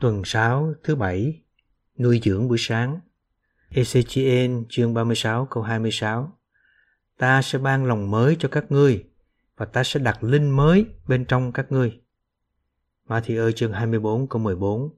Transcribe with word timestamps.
Tuần 0.00 0.22
6 0.24 0.74
thứ 0.84 0.96
bảy 0.96 1.42
Nuôi 1.98 2.20
dưỡng 2.24 2.48
buổi 2.48 2.58
sáng. 2.60 3.00
Ezechiel 3.70 4.64
chương 4.68 4.94
36 4.94 5.46
câu 5.46 5.62
26 5.62 6.38
Ta 7.18 7.42
sẽ 7.42 7.58
ban 7.58 7.84
lòng 7.84 8.10
mới 8.10 8.36
cho 8.38 8.48
các 8.48 8.64
ngươi 8.72 9.04
và 9.56 9.66
ta 9.66 9.84
sẽ 9.84 10.00
đặt 10.00 10.24
linh 10.24 10.50
mới 10.50 10.86
bên 11.08 11.24
trong 11.24 11.52
các 11.52 11.72
ngươi. 11.72 12.00
Ma 13.06 13.20
thi 13.24 13.36
ơi 13.36 13.52
chương 13.52 13.72
24 13.72 14.28
câu 14.28 14.42
14 14.42 14.96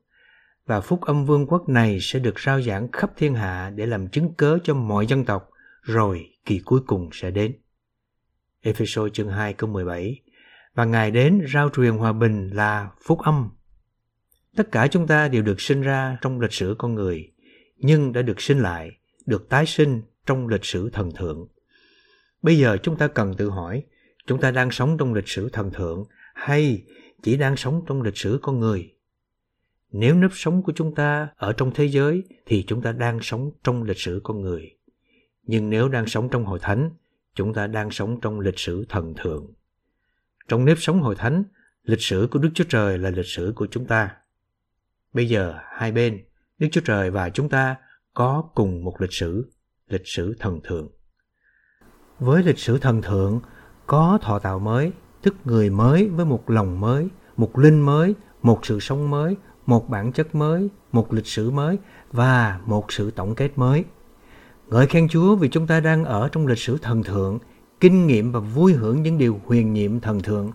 Và 0.67 0.81
phúc 0.81 1.01
âm 1.01 1.24
vương 1.24 1.47
quốc 1.47 1.69
này 1.69 1.99
sẽ 2.01 2.19
được 2.19 2.40
rao 2.40 2.63
giảng 2.63 2.92
khắp 2.92 3.10
thiên 3.17 3.35
hạ 3.35 3.71
để 3.74 3.87
làm 3.87 4.08
chứng 4.08 4.35
cớ 4.35 4.58
cho 4.65 4.74
mọi 4.74 5.06
dân 5.06 5.24
tộc, 5.24 5.51
rồi 5.83 6.31
kỳ 6.44 6.58
cuối 6.58 6.81
cùng 6.87 7.08
sẽ 7.13 7.31
đến. 7.31 7.56
Ephesos 8.63 9.13
chương 9.13 9.28
2 9.28 9.53
câu 9.53 9.71
17 9.71 10.22
Và 10.74 10.85
Ngài 10.85 11.10
đến 11.10 11.47
rao 11.53 11.69
truyền 11.69 11.97
hòa 11.97 12.13
bình 12.13 12.49
là 12.49 12.90
phúc 13.04 13.19
âm. 13.19 13.56
Tất 14.57 14.73
cả 14.73 14.88
chúng 14.88 15.07
ta 15.07 15.29
đều 15.29 15.43
được 15.43 15.61
sinh 15.61 15.83
ra 15.83 16.19
trong 16.20 16.41
lịch 16.41 16.53
sử 16.53 16.75
con 16.79 16.95
người, 16.95 17.33
nhưng 17.79 18.12
đã 18.12 18.23
được 18.23 18.41
sinh 18.41 18.59
lại, 18.59 18.91
được 19.27 19.49
tái 19.49 19.67
sinh 19.67 20.03
trong 20.27 20.49
lịch 20.49 20.65
sử 20.65 20.91
thần 20.91 21.11
thượng. 21.15 21.49
Bây 22.43 22.59
giờ 22.59 22.77
chúng 22.83 22.97
ta 22.97 23.09
cần 23.09 23.35
tự 23.35 23.51
hỏi, 23.51 23.83
chúng 24.27 24.41
ta 24.41 24.51
đang 24.51 24.71
sống 24.71 24.97
trong 24.99 25.15
lịch 25.15 25.29
sử 25.29 25.49
thần 25.49 25.71
thượng 25.71 26.05
hay 26.35 26.85
chỉ 27.23 27.37
đang 27.37 27.57
sống 27.57 27.85
trong 27.87 28.03
lịch 28.03 28.16
sử 28.16 28.39
con 28.43 28.61
người? 28.61 28.93
Nếu 29.93 30.15
nếp 30.15 30.30
sống 30.35 30.63
của 30.63 30.73
chúng 30.77 30.95
ta 30.95 31.29
ở 31.37 31.52
trong 31.52 31.71
thế 31.75 31.85
giới 31.88 32.23
thì 32.47 32.65
chúng 32.66 32.83
ta 32.83 32.93
đang 32.93 33.19
sống 33.23 33.51
trong 33.65 33.83
lịch 33.83 33.99
sử 33.99 34.21
con 34.25 34.41
người. 34.41 34.77
Nhưng 35.43 35.71
nếu 35.71 35.88
đang 35.88 36.07
sống 36.07 36.29
trong 36.29 36.45
hội 36.45 36.59
thánh, 36.63 36.91
chúng 37.35 37.55
ta 37.55 37.66
đang 37.66 37.91
sống 37.91 38.21
trong 38.21 38.41
lịch 38.41 38.59
sử 38.59 38.85
thần 38.88 39.15
thượng. 39.16 39.47
Trong 40.49 40.65
nếp 40.65 40.79
sống 40.80 41.01
hội 41.01 41.15
thánh, 41.15 41.45
lịch 41.83 42.01
sử 42.01 42.29
của 42.30 42.38
Đức 42.38 42.51
Chúa 42.55 42.65
Trời 42.69 42.99
là 42.99 43.11
lịch 43.11 43.27
sử 43.27 43.52
của 43.57 43.66
chúng 43.71 43.87
ta. 43.87 44.11
Bây 45.16 45.29
giờ 45.29 45.55
hai 45.69 45.93
bên, 45.93 46.25
Đức 46.59 46.69
Chúa 46.73 46.80
Trời 46.80 47.11
và 47.11 47.30
chúng 47.30 47.48
ta 47.48 47.77
có 48.15 48.45
cùng 48.54 48.85
một 48.85 49.01
lịch 49.01 49.13
sử, 49.13 49.51
lịch 49.88 50.07
sử 50.07 50.35
thần 50.38 50.60
thượng. 50.65 50.88
Với 52.18 52.43
lịch 52.43 52.59
sử 52.59 52.79
thần 52.79 53.02
thượng, 53.02 53.41
có 53.87 54.18
thọ 54.23 54.38
tạo 54.38 54.59
mới, 54.59 54.93
tức 55.23 55.35
người 55.45 55.71
mới 55.71 56.09
với 56.09 56.26
một 56.26 56.51
lòng 56.51 56.80
mới, 56.80 57.09
một 57.37 57.59
linh 57.59 57.80
mới, 57.80 58.15
một 58.43 58.66
sự 58.66 58.80
sống 58.80 59.10
mới, 59.10 59.37
một 59.66 59.88
bản 59.88 60.13
chất 60.13 60.35
mới, 60.35 60.68
một 60.93 61.13
lịch 61.13 61.26
sử 61.26 61.51
mới 61.51 61.79
và 62.13 62.60
một 62.66 62.93
sự 62.93 63.10
tổng 63.10 63.35
kết 63.35 63.51
mới. 63.57 63.85
Ngợi 64.66 64.86
khen 64.86 65.08
Chúa 65.08 65.36
vì 65.36 65.48
chúng 65.48 65.66
ta 65.66 65.80
đang 65.80 66.04
ở 66.04 66.28
trong 66.32 66.46
lịch 66.46 66.58
sử 66.58 66.78
thần 66.82 67.02
thượng, 67.02 67.38
kinh 67.80 68.06
nghiệm 68.06 68.32
và 68.32 68.41
vui 68.41 68.72
hưởng 68.72 69.02
những 69.02 69.19
điều 69.19 69.41
huyền 69.44 69.72
nhiệm 69.72 70.00
thần 70.00 70.20
thượng. 70.22 70.52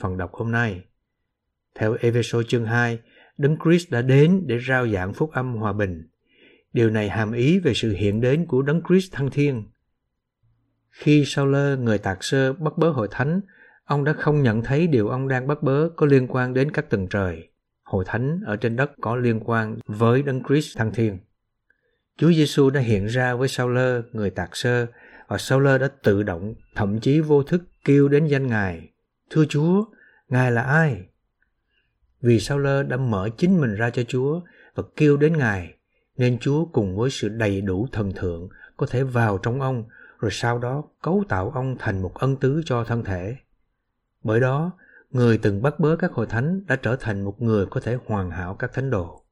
Phần 0.00 0.16
đọc 0.16 0.34
hôm 0.34 0.50
nay 0.50 0.82
Theo 1.74 1.96
Ephesos 2.00 2.46
chương 2.48 2.64
2, 2.64 2.98
Đấng 3.38 3.56
Christ 3.64 3.90
đã 3.90 4.02
đến 4.02 4.42
để 4.46 4.58
rao 4.68 4.88
giảng 4.88 5.14
phúc 5.14 5.30
âm 5.32 5.54
hòa 5.54 5.72
bình. 5.72 6.08
Điều 6.72 6.90
này 6.90 7.08
hàm 7.08 7.32
ý 7.32 7.58
về 7.58 7.74
sự 7.74 7.92
hiện 7.92 8.20
đến 8.20 8.46
của 8.46 8.62
Đấng 8.62 8.82
Christ 8.88 9.12
thăng 9.12 9.30
thiên. 9.30 9.64
Khi 10.90 11.24
Sao 11.26 11.46
Lơ, 11.46 11.76
người 11.76 11.98
tạc 11.98 12.24
sơ, 12.24 12.52
bắt 12.52 12.78
bớ 12.78 12.90
hội 12.90 13.08
thánh, 13.10 13.40
ông 13.84 14.04
đã 14.04 14.12
không 14.12 14.42
nhận 14.42 14.62
thấy 14.62 14.86
điều 14.86 15.08
ông 15.08 15.28
đang 15.28 15.46
bắt 15.46 15.62
bớ 15.62 15.88
có 15.96 16.06
liên 16.06 16.26
quan 16.28 16.54
đến 16.54 16.70
các 16.70 16.90
tầng 16.90 17.08
trời. 17.08 17.48
Hội 17.82 18.04
thánh 18.08 18.40
ở 18.46 18.56
trên 18.56 18.76
đất 18.76 18.90
có 19.00 19.16
liên 19.16 19.40
quan 19.44 19.78
với 19.86 20.22
Đấng 20.22 20.42
Christ 20.48 20.78
thăng 20.78 20.94
thiên. 20.94 21.18
Chúa 22.16 22.32
Giêsu 22.32 22.70
đã 22.70 22.80
hiện 22.80 23.06
ra 23.06 23.34
với 23.34 23.48
Sao 23.48 23.68
Lơ, 23.68 24.02
người 24.12 24.30
tạc 24.30 24.56
sơ, 24.56 24.86
và 25.28 25.38
Sao 25.38 25.60
Lơ 25.60 25.78
đã 25.78 25.88
tự 26.02 26.22
động, 26.22 26.54
thậm 26.74 27.00
chí 27.00 27.20
vô 27.20 27.42
thức 27.42 27.62
kêu 27.84 28.08
đến 28.08 28.26
danh 28.26 28.46
Ngài. 28.46 28.88
Thưa 29.30 29.44
Chúa, 29.48 29.84
Ngài 30.28 30.52
là 30.52 30.62
ai? 30.62 31.02
Vì 32.22 32.40
Sao 32.40 32.58
Lơ 32.58 32.82
đã 32.82 32.96
mở 32.96 33.28
chính 33.36 33.60
mình 33.60 33.74
ra 33.74 33.90
cho 33.90 34.02
Chúa 34.08 34.40
và 34.74 34.82
kêu 34.96 35.16
đến 35.16 35.38
Ngài, 35.38 35.74
nên 36.16 36.38
Chúa 36.38 36.64
cùng 36.64 36.96
với 36.96 37.10
sự 37.10 37.28
đầy 37.28 37.60
đủ 37.60 37.88
thần 37.92 38.12
thượng 38.12 38.48
có 38.76 38.86
thể 38.90 39.04
vào 39.04 39.38
trong 39.38 39.60
ông 39.60 39.84
rồi 40.18 40.30
sau 40.30 40.58
đó 40.58 40.84
cấu 41.02 41.24
tạo 41.28 41.50
ông 41.50 41.76
thành 41.78 42.02
một 42.02 42.14
ân 42.14 42.36
tứ 42.36 42.62
cho 42.64 42.84
thân 42.84 43.04
thể. 43.04 43.36
Bởi 44.24 44.40
đó, 44.40 44.72
người 45.10 45.38
từng 45.38 45.62
bắt 45.62 45.80
bớ 45.80 45.96
các 45.96 46.12
hội 46.12 46.26
thánh 46.26 46.66
đã 46.66 46.76
trở 46.76 46.96
thành 46.96 47.24
một 47.24 47.42
người 47.42 47.66
có 47.66 47.80
thể 47.80 47.98
hoàn 48.06 48.30
hảo 48.30 48.54
các 48.54 48.72
thánh 48.72 48.90
đồ. 48.90 49.24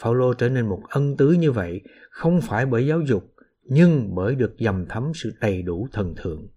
Phaolô 0.00 0.34
trở 0.34 0.48
nên 0.48 0.68
một 0.68 0.82
ân 0.88 1.16
tứ 1.16 1.32
như 1.32 1.52
vậy 1.52 1.80
không 2.10 2.40
phải 2.40 2.66
bởi 2.66 2.86
giáo 2.86 3.00
dục 3.00 3.24
nhưng 3.62 4.14
bởi 4.14 4.34
được 4.34 4.56
dầm 4.58 4.86
thấm 4.88 5.12
sự 5.14 5.32
đầy 5.40 5.62
đủ 5.62 5.88
thần 5.92 6.14
thượng. 6.16 6.48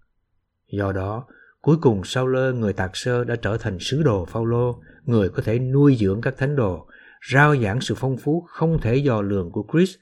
Do 0.72 0.92
đó, 0.92 1.26
cuối 1.62 1.76
cùng 1.80 2.04
sau 2.04 2.26
Lơ 2.26 2.52
người 2.52 2.72
tạc 2.72 2.96
sơ 2.96 3.24
đã 3.24 3.36
trở 3.36 3.56
thành 3.56 3.78
sứ 3.80 4.02
đồ 4.02 4.24
Phaolô 4.24 4.82
người 5.04 5.28
có 5.28 5.42
thể 5.42 5.58
nuôi 5.58 5.96
dưỡng 6.00 6.20
các 6.20 6.34
thánh 6.38 6.56
đồ, 6.56 6.86
rao 7.32 7.56
giảng 7.56 7.80
sự 7.80 7.94
phong 7.94 8.16
phú 8.16 8.46
không 8.48 8.80
thể 8.80 8.96
dò 8.96 9.20
lường 9.20 9.52
của 9.52 9.66
Chris 9.72 9.94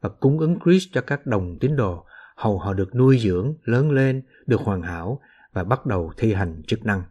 và 0.00 0.08
cung 0.08 0.38
ứng 0.38 0.58
Chris 0.64 0.84
cho 0.92 1.00
các 1.00 1.26
đồng 1.26 1.58
tín 1.60 1.76
đồ, 1.76 2.06
hầu 2.36 2.58
họ 2.58 2.74
được 2.74 2.94
nuôi 2.94 3.18
dưỡng, 3.18 3.54
lớn 3.64 3.90
lên, 3.90 4.22
được 4.46 4.60
hoàn 4.60 4.82
hảo 4.82 5.20
và 5.52 5.64
bắt 5.64 5.86
đầu 5.86 6.12
thi 6.16 6.32
hành 6.32 6.62
chức 6.66 6.84
năng. 6.84 7.02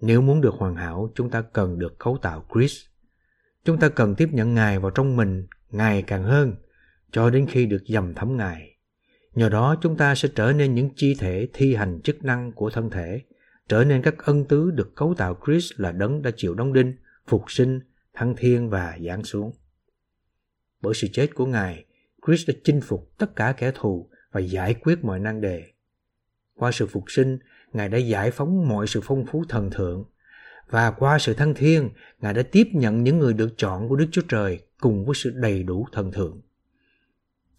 Nếu 0.00 0.20
muốn 0.20 0.40
được 0.40 0.54
hoàn 0.54 0.76
hảo, 0.76 1.12
chúng 1.14 1.30
ta 1.30 1.42
cần 1.42 1.78
được 1.78 1.98
cấu 1.98 2.18
tạo 2.22 2.44
Chris. 2.54 2.72
Chúng 3.64 3.78
ta 3.78 3.88
cần 3.88 4.14
tiếp 4.14 4.28
nhận 4.32 4.54
Ngài 4.54 4.78
vào 4.78 4.90
trong 4.90 5.16
mình 5.16 5.46
ngày 5.70 6.02
càng 6.02 6.22
hơn, 6.22 6.54
cho 7.10 7.30
đến 7.30 7.46
khi 7.50 7.66
được 7.66 7.82
dầm 7.86 8.14
thấm 8.14 8.36
Ngài. 8.36 8.71
Nhờ 9.34 9.48
đó 9.48 9.76
chúng 9.82 9.96
ta 9.96 10.14
sẽ 10.14 10.28
trở 10.34 10.52
nên 10.52 10.74
những 10.74 10.90
chi 10.96 11.14
thể 11.18 11.48
thi 11.52 11.74
hành 11.74 12.00
chức 12.04 12.24
năng 12.24 12.52
của 12.52 12.70
thân 12.70 12.90
thể, 12.90 13.20
trở 13.68 13.84
nên 13.84 14.02
các 14.02 14.18
ân 14.18 14.44
tứ 14.44 14.70
được 14.70 14.94
cấu 14.96 15.14
tạo 15.14 15.38
Chris 15.46 15.72
là 15.76 15.92
đấng 15.92 16.22
đã 16.22 16.30
chịu 16.36 16.54
đóng 16.54 16.72
đinh, 16.72 16.94
phục 17.26 17.44
sinh, 17.48 17.80
thăng 18.14 18.34
thiên 18.36 18.70
và 18.70 18.98
giáng 19.06 19.24
xuống. 19.24 19.52
Bởi 20.80 20.94
sự 20.94 21.08
chết 21.12 21.34
của 21.34 21.46
Ngài, 21.46 21.84
Chris 22.26 22.48
đã 22.48 22.54
chinh 22.64 22.80
phục 22.80 23.12
tất 23.18 23.36
cả 23.36 23.52
kẻ 23.52 23.72
thù 23.74 24.08
và 24.32 24.40
giải 24.40 24.74
quyết 24.74 25.04
mọi 25.04 25.20
nan 25.20 25.40
đề. 25.40 25.64
Qua 26.54 26.72
sự 26.72 26.86
phục 26.86 27.04
sinh, 27.06 27.38
Ngài 27.72 27.88
đã 27.88 27.98
giải 27.98 28.30
phóng 28.30 28.68
mọi 28.68 28.86
sự 28.86 29.00
phong 29.04 29.26
phú 29.26 29.44
thần 29.48 29.70
thượng. 29.70 30.04
Và 30.70 30.90
qua 30.90 31.18
sự 31.18 31.34
thăng 31.34 31.54
thiên, 31.54 31.90
Ngài 32.20 32.34
đã 32.34 32.42
tiếp 32.42 32.68
nhận 32.72 33.04
những 33.04 33.18
người 33.18 33.32
được 33.32 33.54
chọn 33.56 33.88
của 33.88 33.96
Đức 33.96 34.06
Chúa 34.12 34.22
Trời 34.28 34.60
cùng 34.80 35.04
với 35.04 35.14
sự 35.14 35.30
đầy 35.34 35.62
đủ 35.62 35.86
thần 35.92 36.12
thượng. 36.12 36.40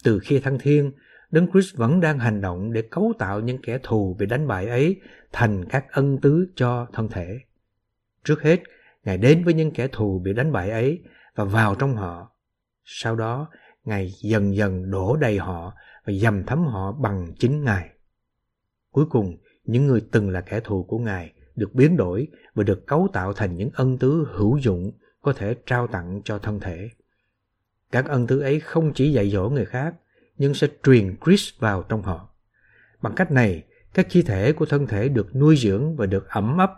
Từ 0.04 0.20
khi 0.20 0.40
thăng 0.40 0.60
thiên, 0.60 0.92
Đấng 1.34 1.52
Christ 1.52 1.76
vẫn 1.76 2.00
đang 2.00 2.20
hành 2.20 2.42
động 2.42 2.74
để 2.74 2.82
cấu 2.82 3.14
tạo 3.20 3.40
những 3.40 3.62
kẻ 3.62 3.80
thù 3.84 4.16
bị 4.20 4.26
đánh 4.26 4.48
bại 4.48 4.68
ấy 4.68 5.02
thành 5.32 5.66
các 5.70 5.86
ân 5.92 6.18
tứ 6.22 6.48
cho 6.56 6.88
thân 6.94 7.08
thể. 7.10 7.40
Trước 8.24 8.42
hết, 8.42 8.64
Ngài 9.04 9.18
đến 9.18 9.44
với 9.44 9.54
những 9.54 9.72
kẻ 9.72 9.88
thù 9.88 10.20
bị 10.20 10.34
đánh 10.34 10.52
bại 10.52 10.70
ấy 10.70 11.04
và 11.36 11.44
vào 11.44 11.76
trong 11.76 11.96
họ. 11.96 12.32
Sau 12.84 13.16
đó, 13.16 13.50
Ngài 13.84 14.12
dần 14.22 14.56
dần 14.56 14.92
đổ 14.92 15.16
đầy 15.16 15.38
họ 15.38 15.74
và 16.06 16.14
dầm 16.14 16.44
thấm 16.44 16.66
họ 16.66 16.92
bằng 16.92 17.34
chính 17.40 17.64
Ngài. 17.64 17.90
Cuối 18.92 19.06
cùng, 19.10 19.38
những 19.64 19.88
người 19.88 20.02
từng 20.12 20.30
là 20.30 20.42
kẻ 20.42 20.60
thù 20.60 20.84
của 20.84 20.98
Ngài 20.98 21.34
được 21.56 21.74
biến 21.74 21.98
đổi 21.98 22.28
và 22.54 22.64
được 22.64 22.88
cấu 22.88 23.08
tạo 23.14 23.34
thành 23.34 23.56
những 23.56 23.70
ân 23.74 23.98
tứ 23.98 24.28
hữu 24.32 24.58
dụng 24.58 24.92
có 25.22 25.34
thể 25.34 25.56
trao 25.66 25.88
tặng 25.88 26.22
cho 26.26 26.40
thân 26.40 26.60
thể. 26.60 26.90
Các 27.92 28.06
ân 28.06 28.28
tứ 28.28 28.42
ấy 28.42 28.60
không 28.60 28.92
chỉ 28.96 29.12
dạy 29.12 29.30
dỗ 29.30 29.50
người 29.50 29.66
khác 29.66 29.96
nhưng 30.38 30.54
sẽ 30.54 30.68
truyền 30.84 31.16
Chris 31.26 31.50
vào 31.60 31.84
trong 31.84 32.02
họ. 32.02 32.30
Bằng 33.02 33.14
cách 33.16 33.32
này, 33.32 33.64
các 33.94 34.08
chi 34.10 34.22
thể 34.22 34.54
của 34.54 34.66
thân 34.66 34.88
thể 34.88 35.10
được 35.10 35.36
nuôi 35.36 35.58
dưỡng 35.58 35.96
và 35.96 36.06
được 36.06 36.30
ẩm 36.30 36.58
ấp. 36.58 36.72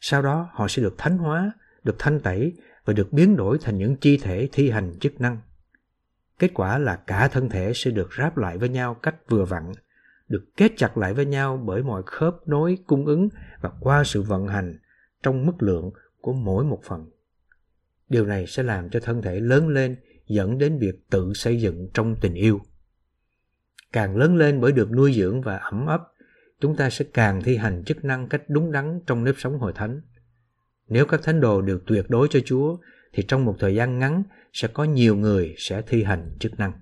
Sau 0.00 0.22
đó 0.22 0.48
họ 0.52 0.68
sẽ 0.68 0.82
được 0.82 0.94
thánh 0.98 1.18
hóa, 1.18 1.52
được 1.84 1.96
thanh 1.98 2.20
tẩy 2.20 2.52
và 2.84 2.92
được 2.92 3.12
biến 3.12 3.36
đổi 3.36 3.58
thành 3.58 3.78
những 3.78 3.96
chi 3.96 4.16
thể 4.16 4.48
thi 4.52 4.70
hành 4.70 4.94
chức 5.00 5.20
năng. 5.20 5.38
Kết 6.38 6.50
quả 6.54 6.78
là 6.78 6.96
cả 6.96 7.28
thân 7.28 7.48
thể 7.48 7.72
sẽ 7.74 7.90
được 7.90 8.10
ráp 8.18 8.36
lại 8.36 8.58
với 8.58 8.68
nhau 8.68 8.94
cách 8.94 9.16
vừa 9.28 9.44
vặn, 9.44 9.72
được 10.28 10.44
kết 10.56 10.72
chặt 10.76 10.98
lại 10.98 11.14
với 11.14 11.26
nhau 11.26 11.62
bởi 11.64 11.82
mọi 11.82 12.02
khớp 12.06 12.48
nối 12.48 12.78
cung 12.86 13.06
ứng 13.06 13.28
và 13.60 13.70
qua 13.80 14.04
sự 14.04 14.22
vận 14.22 14.46
hành 14.46 14.78
trong 15.22 15.46
mức 15.46 15.62
lượng 15.62 15.90
của 16.20 16.32
mỗi 16.32 16.64
một 16.64 16.80
phần. 16.84 17.10
Điều 18.08 18.26
này 18.26 18.46
sẽ 18.46 18.62
làm 18.62 18.90
cho 18.90 19.00
thân 19.00 19.22
thể 19.22 19.40
lớn 19.40 19.68
lên 19.68 19.96
dẫn 20.26 20.58
đến 20.58 20.78
việc 20.78 21.10
tự 21.10 21.32
xây 21.34 21.60
dựng 21.60 21.88
trong 21.94 22.16
tình 22.20 22.34
yêu. 22.34 22.60
Càng 23.92 24.16
lớn 24.16 24.36
lên 24.36 24.60
bởi 24.60 24.72
được 24.72 24.90
nuôi 24.90 25.12
dưỡng 25.12 25.40
và 25.40 25.56
ẩm 25.56 25.86
ấp, 25.86 26.00
chúng 26.60 26.76
ta 26.76 26.90
sẽ 26.90 27.04
càng 27.14 27.42
thi 27.42 27.56
hành 27.56 27.84
chức 27.84 28.04
năng 28.04 28.28
cách 28.28 28.42
đúng 28.48 28.72
đắn 28.72 29.00
trong 29.06 29.24
nếp 29.24 29.34
sống 29.38 29.58
hội 29.58 29.72
thánh. 29.72 30.00
Nếu 30.88 31.06
các 31.06 31.22
thánh 31.22 31.40
đồ 31.40 31.62
đều 31.62 31.78
tuyệt 31.86 32.04
đối 32.08 32.28
cho 32.30 32.40
Chúa, 32.44 32.76
thì 33.12 33.22
trong 33.22 33.44
một 33.44 33.56
thời 33.58 33.74
gian 33.74 33.98
ngắn 33.98 34.22
sẽ 34.52 34.68
có 34.68 34.84
nhiều 34.84 35.16
người 35.16 35.54
sẽ 35.58 35.82
thi 35.86 36.02
hành 36.02 36.36
chức 36.40 36.58
năng. 36.58 36.72